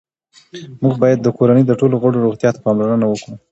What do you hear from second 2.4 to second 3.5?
ته پاملرنه وکړو